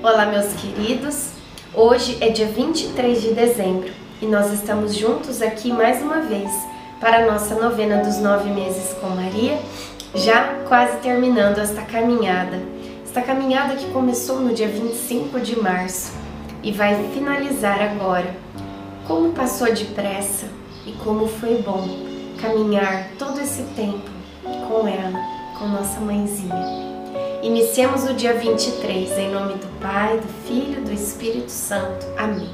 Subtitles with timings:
[0.00, 1.30] Olá, meus queridos.
[1.74, 3.90] Hoje é dia 23 de dezembro
[4.20, 6.52] e nós estamos juntos aqui mais uma vez
[7.00, 9.58] para a nossa novena dos nove meses com Maria,
[10.14, 12.60] já quase terminando esta caminhada.
[13.04, 16.12] Esta caminhada que começou no dia 25 de março
[16.62, 18.36] e vai finalizar agora.
[19.08, 20.46] Como passou depressa
[20.86, 21.88] e como foi bom
[22.40, 24.08] caminhar todo esse tempo
[24.68, 25.18] com ela,
[25.58, 26.91] com nossa mãezinha.
[27.42, 32.06] Iniciemos o dia 23 em nome do Pai, do Filho e do Espírito Santo.
[32.16, 32.48] Amém.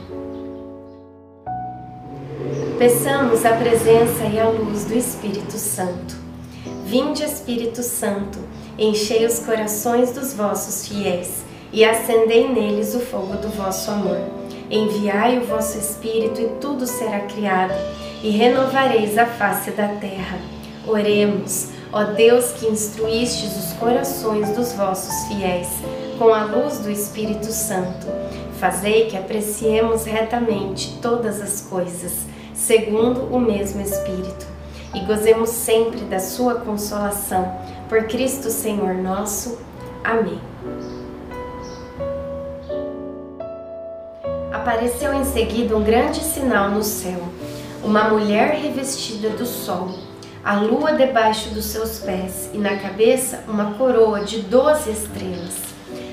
[2.78, 6.16] Peçamos a presença e a luz do Espírito Santo.
[6.87, 8.38] Vinde, Espírito Santo,
[8.78, 14.23] enchei os corações dos vossos fiéis e acendei neles o fogo do vosso amor.
[14.70, 17.75] Enviai o vosso Espírito e tudo será criado,
[18.22, 20.39] e renovareis a face da terra.
[20.86, 21.78] Oremos.
[21.91, 25.69] Ó Deus que instruístes os corações dos vossos fiéis
[26.19, 28.06] com a luz do Espírito Santo,
[28.58, 34.47] fazei que apreciemos retamente todas as coisas, segundo o mesmo Espírito,
[34.94, 37.56] e gozemos sempre da sua consolação.
[37.89, 39.59] Por Cristo Senhor nosso.
[40.05, 40.41] Amém.
[44.53, 47.20] Apareceu em seguida um grande sinal no céu,
[47.83, 49.89] uma mulher revestida do sol
[50.48, 55.58] a lua debaixo dos seus pés e na cabeça uma coroa de doze estrelas.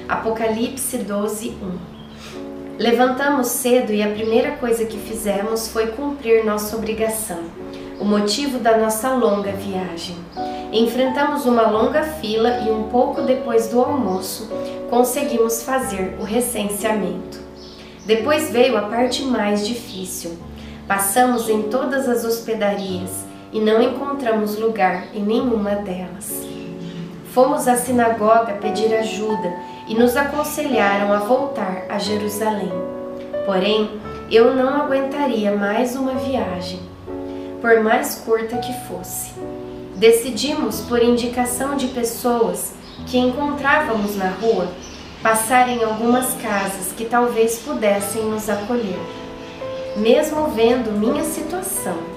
[0.09, 2.75] Apocalipse 12, 1.
[2.78, 7.45] Levantamos cedo e a primeira coisa que fizemos foi cumprir nossa obrigação,
[7.97, 10.17] o motivo da nossa longa viagem.
[10.73, 14.50] Enfrentamos uma longa fila e um pouco depois do almoço
[14.89, 17.39] conseguimos fazer o recenseamento.
[18.06, 20.38] Depois veio a parte mais difícil.
[20.86, 23.25] Passamos em todas as hospedarias
[23.56, 26.46] e não encontramos lugar em nenhuma delas.
[27.32, 29.50] Fomos à sinagoga pedir ajuda
[29.88, 32.74] e nos aconselharam a voltar a Jerusalém.
[33.46, 33.90] Porém,
[34.30, 36.82] eu não aguentaria mais uma viagem,
[37.62, 39.32] por mais curta que fosse.
[39.96, 42.74] Decidimos, por indicação de pessoas
[43.08, 44.68] que encontrávamos na rua,
[45.24, 49.00] passar em algumas casas que talvez pudessem nos acolher.
[49.96, 52.15] Mesmo vendo minha situação,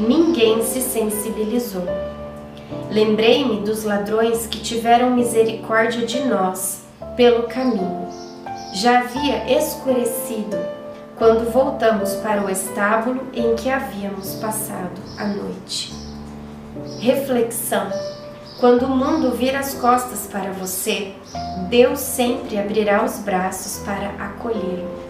[0.00, 1.86] ninguém se sensibilizou.
[2.90, 6.82] Lembrei-me dos ladrões que tiveram misericórdia de nós
[7.16, 8.08] pelo caminho.
[8.74, 10.56] Já havia escurecido
[11.16, 15.92] quando voltamos para o estábulo em que havíamos passado a noite.
[16.98, 17.88] Reflexão:
[18.58, 21.12] quando o mundo vira as costas para você,
[21.68, 25.09] Deus sempre abrirá os braços para acolhê-lo.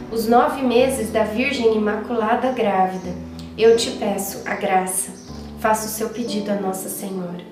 [0.11, 3.13] os nove meses da Virgem Imaculada grávida,
[3.57, 5.11] eu te peço a graça.
[5.59, 7.49] Faça o seu pedido a Nossa Senhora.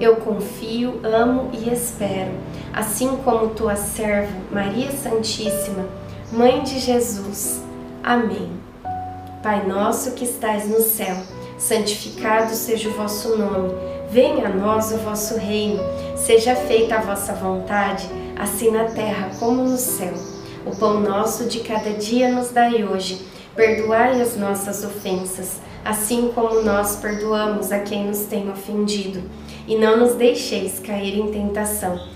[0.00, 2.32] Eu confio, amo e espero
[2.76, 5.86] assim como tua serva, Maria Santíssima,
[6.30, 7.62] Mãe de Jesus.
[8.02, 8.50] Amém.
[9.42, 11.16] Pai nosso que estais no céu,
[11.56, 13.72] santificado seja o vosso nome.
[14.10, 15.80] Venha a nós o vosso reino.
[16.16, 18.06] Seja feita a vossa vontade,
[18.36, 20.12] assim na terra como no céu.
[20.66, 23.24] O pão nosso de cada dia nos dai hoje.
[23.54, 29.22] Perdoai as nossas ofensas, assim como nós perdoamos a quem nos tem ofendido.
[29.66, 32.15] E não nos deixeis cair em tentação